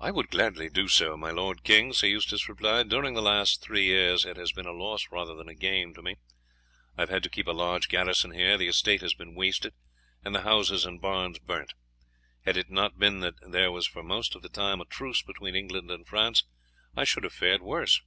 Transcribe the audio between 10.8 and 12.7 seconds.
and barns burned. Had it